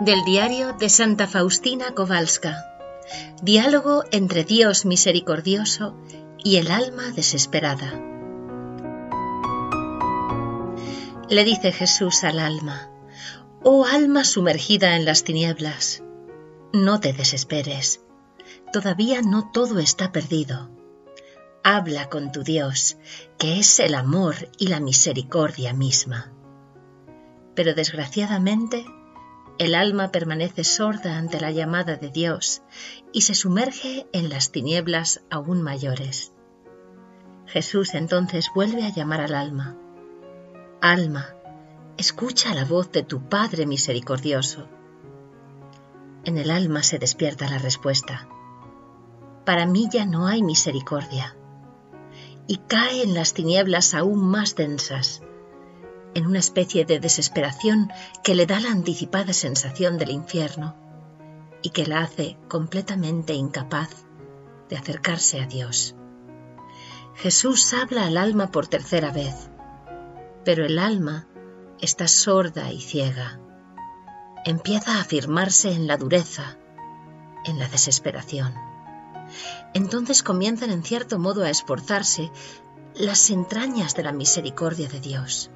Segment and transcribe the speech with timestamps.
[0.00, 2.64] Del diario de Santa Faustina Kowalska.
[3.42, 5.94] Diálogo entre Dios misericordioso
[6.42, 8.00] y el alma desesperada.
[11.28, 12.90] Le dice Jesús al alma,
[13.62, 16.02] Oh alma sumergida en las tinieblas,
[16.72, 18.00] no te desesperes,
[18.72, 20.70] todavía no todo está perdido.
[21.62, 22.96] Habla con tu Dios,
[23.36, 26.32] que es el amor y la misericordia misma.
[27.54, 28.86] Pero desgraciadamente,
[29.60, 32.62] el alma permanece sorda ante la llamada de Dios
[33.12, 36.32] y se sumerge en las tinieblas aún mayores.
[37.44, 39.76] Jesús entonces vuelve a llamar al alma.
[40.80, 41.34] Alma,
[41.98, 44.66] escucha la voz de tu Padre misericordioso.
[46.24, 48.28] En el alma se despierta la respuesta.
[49.44, 51.36] Para mí ya no hay misericordia.
[52.46, 55.20] Y cae en las tinieblas aún más densas,
[56.14, 57.90] en una especie de desesperación
[58.22, 60.76] que le da la anticipada sensación del infierno
[61.62, 63.90] y que la hace completamente incapaz
[64.68, 65.94] de acercarse a Dios.
[67.16, 69.50] Jesús habla al alma por tercera vez,
[70.44, 71.26] pero el alma
[71.80, 73.38] está sorda y ciega.
[74.44, 76.56] Empieza a afirmarse en la dureza,
[77.44, 78.54] en la desesperación.
[79.74, 82.30] Entonces comienzan en cierto modo a esforzarse
[82.94, 85.50] las entrañas de la misericordia de Dios.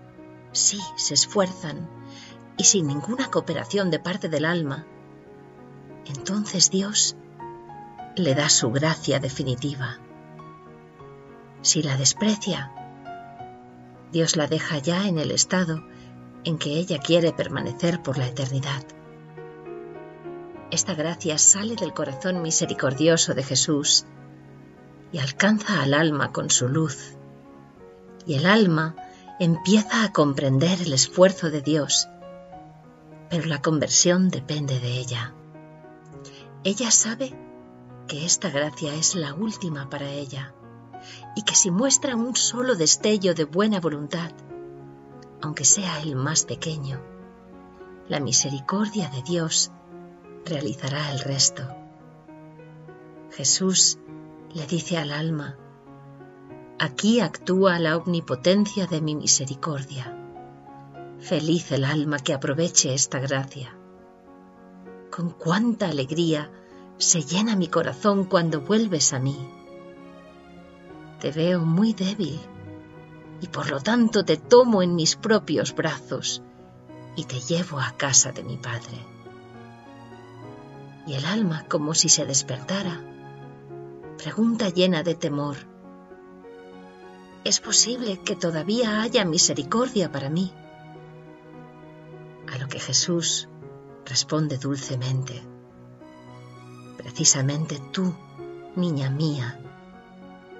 [0.54, 1.88] Sí, se esfuerzan
[2.56, 4.86] y sin ninguna cooperación de parte del alma.
[6.06, 7.16] Entonces Dios
[8.14, 9.98] le da su gracia definitiva.
[11.62, 12.70] Si la desprecia,
[14.12, 15.82] Dios la deja ya en el estado
[16.44, 18.84] en que ella quiere permanecer por la eternidad.
[20.70, 24.04] Esta gracia sale del corazón misericordioso de Jesús
[25.10, 27.16] y alcanza al alma con su luz.
[28.24, 28.94] Y el alma
[29.40, 32.08] empieza a comprender el esfuerzo de Dios,
[33.30, 35.34] pero la conversión depende de ella.
[36.62, 37.34] Ella sabe
[38.06, 40.54] que esta gracia es la última para ella
[41.34, 44.30] y que si muestra un solo destello de buena voluntad,
[45.42, 47.00] aunque sea el más pequeño,
[48.08, 49.72] la misericordia de Dios
[50.44, 51.62] realizará el resto.
[53.32, 53.98] Jesús
[54.54, 55.58] le dice al alma,
[56.78, 60.16] aquí actúa la omnipotencia de mi misericordia.
[61.20, 63.76] Feliz el alma que aproveche esta gracia.
[65.10, 66.50] Con cuánta alegría
[66.98, 69.36] se llena mi corazón cuando vuelves a mí.
[71.20, 72.40] Te veo muy débil
[73.40, 76.42] y por lo tanto te tomo en mis propios brazos
[77.16, 78.98] y te llevo a casa de mi Padre.
[81.06, 83.00] Y el alma, como si se despertara,
[84.16, 85.56] pregunta llena de temor,
[87.44, 90.52] ¿es posible que todavía haya misericordia para mí?
[92.50, 93.48] A lo que Jesús
[94.06, 95.42] responde dulcemente,
[96.96, 98.14] precisamente tú,
[98.76, 99.60] niña mía,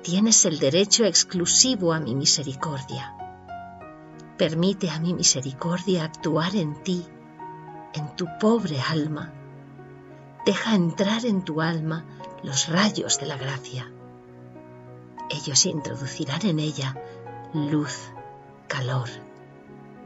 [0.02, 3.14] tienes el derecho exclusivo a mi misericordia.
[4.36, 7.06] Permite a mi misericordia actuar en ti,
[7.94, 9.32] en tu pobre alma.
[10.44, 12.04] Deja entrar en tu alma
[12.42, 13.90] los rayos de la gracia.
[15.34, 16.94] Ellos introducirán en ella
[17.52, 18.12] luz,
[18.68, 19.08] calor,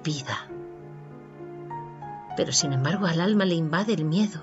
[0.03, 0.49] vida.
[2.35, 4.43] Pero sin embargo al alma le invade el miedo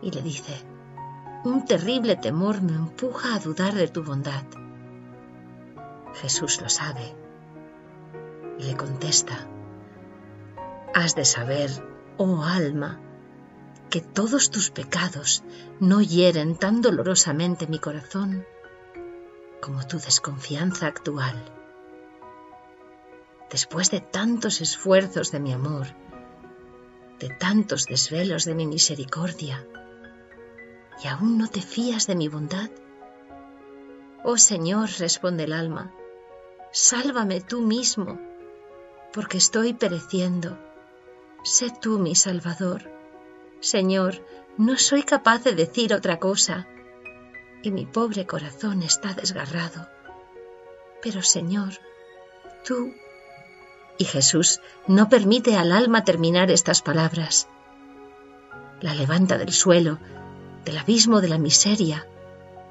[0.00, 0.64] y le dice,
[1.44, 4.44] un terrible temor me empuja a dudar de tu bondad.
[6.14, 7.16] Jesús lo sabe
[8.60, 9.48] y le contesta,
[10.94, 11.70] has de saber,
[12.16, 13.00] oh alma,
[13.90, 15.42] que todos tus pecados
[15.80, 18.46] no hieren tan dolorosamente mi corazón
[19.64, 21.42] como tu desconfianza actual.
[23.50, 25.86] Después de tantos esfuerzos de mi amor,
[27.18, 29.66] de tantos desvelos de mi misericordia,
[31.02, 32.70] ¿Y aún no te fías de mi bondad?
[34.22, 35.92] Oh Señor, responde el alma,
[36.70, 38.20] sálvame tú mismo,
[39.14, 40.58] porque estoy pereciendo.
[41.42, 42.90] Sé tú mi Salvador.
[43.60, 44.24] Señor,
[44.56, 46.68] no soy capaz de decir otra cosa,
[47.64, 49.88] y mi pobre corazón está desgarrado.
[51.02, 51.72] Pero Señor,
[52.64, 52.92] tú...
[53.96, 57.48] Y Jesús no permite al alma terminar estas palabras.
[58.80, 59.98] La levanta del suelo
[60.64, 62.06] del abismo de la miseria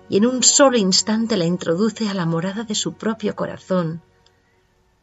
[0.10, 4.02] y en un solo instante la introduce a la morada de su propio corazón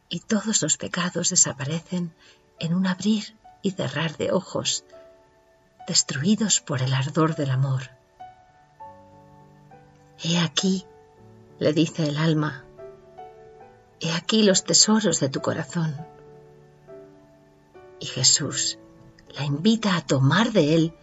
[0.09, 2.13] y todos los pecados desaparecen
[2.59, 4.85] en un abrir y cerrar de ojos,
[5.87, 8.00] destruidos por el ardor del amor.
[10.23, 10.85] He aquí,
[11.59, 12.65] le dice el alma,
[14.01, 15.97] he aquí los tesoros de tu corazón.
[17.99, 18.79] Y Jesús
[19.37, 20.95] la invita a tomar de Él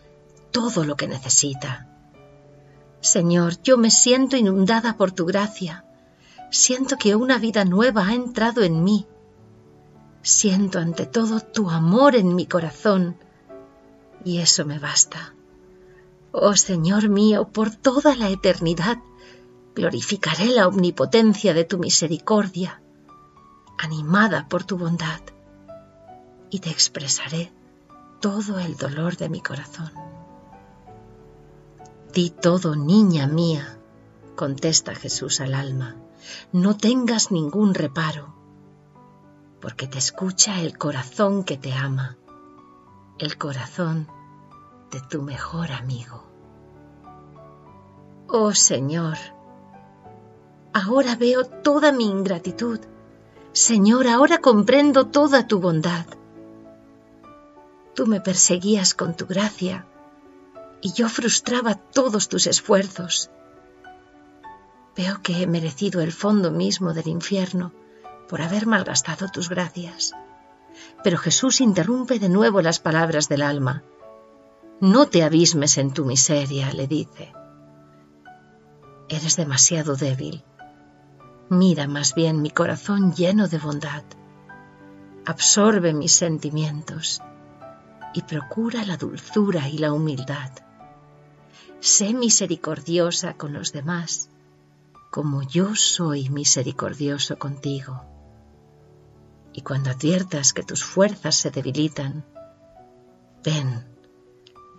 [0.52, 1.88] todo lo que necesita.
[3.02, 5.86] Señor, yo me siento inundada por tu gracia.
[6.52, 9.08] Siento que una vida nueva ha entrado en mí.
[10.22, 13.18] Siento ante todo tu amor en mi corazón
[14.24, 15.34] y eso me basta.
[16.40, 19.00] Oh Señor mío, por toda la eternidad,
[19.74, 22.80] glorificaré la omnipotencia de tu misericordia,
[23.80, 25.20] animada por tu bondad,
[26.52, 27.52] y te expresaré
[28.22, 29.92] todo el dolor de mi corazón.
[32.14, 33.80] Di todo, niña mía,
[34.36, 35.96] contesta Jesús al alma,
[36.52, 38.36] no tengas ningún reparo,
[39.60, 42.16] porque te escucha el corazón que te ama,
[43.18, 44.08] el corazón
[44.92, 46.27] de tu mejor amigo.
[48.30, 49.18] Oh Señor,
[50.74, 52.82] ahora veo toda mi ingratitud.
[53.54, 56.06] Señor, ahora comprendo toda tu bondad.
[57.96, 59.86] Tú me perseguías con tu gracia
[60.82, 63.32] y yo frustraba todos tus esfuerzos.
[64.98, 67.72] Veo que he merecido el fondo mismo del infierno
[68.28, 70.12] por haber malgastado tus gracias.
[71.02, 73.84] Pero Jesús interrumpe de nuevo las palabras del alma.
[74.82, 77.32] No te abismes en tu miseria, le dice.
[79.10, 80.44] Eres demasiado débil.
[81.50, 84.04] Mira más bien mi corazón lleno de bondad.
[85.26, 87.22] Absorbe mis sentimientos
[88.14, 90.52] y procura la dulzura y la humildad.
[91.80, 94.30] Sé misericordiosa con los demás,
[95.10, 98.04] como yo soy misericordioso contigo.
[99.54, 102.26] Y cuando adviertas que tus fuerzas se debilitan,
[103.44, 103.98] ven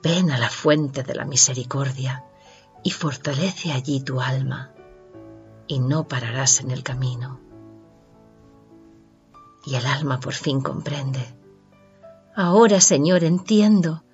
[0.00, 2.24] Ven a la fuente de la misericordia
[2.82, 4.72] y fortalece allí tu alma,
[5.66, 7.40] y no pararás en el camino.
[9.66, 11.20] Y el alma por fin comprende.
[12.34, 14.04] Ahora, Señor, entiendo,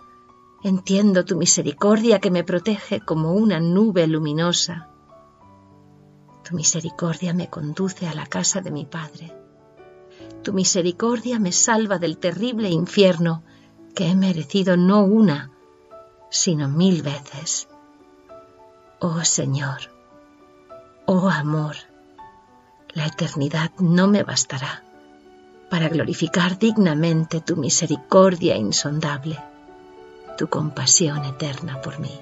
[0.63, 4.89] entiendo tu misericordia que me protege como una nube luminosa.
[6.43, 9.37] Tu misericordia me conduce a la casa de mi Padre.
[10.43, 13.45] Tu misericordia me salva del terrible infierno
[13.95, 15.53] que he merecido no una,
[16.31, 17.69] sino mil veces.
[19.07, 19.91] Oh Señor,
[21.05, 21.77] oh amor,
[22.95, 24.83] la eternidad no me bastará
[25.69, 29.39] para glorificar dignamente tu misericordia insondable,
[30.39, 32.19] tu compasión eterna por mí.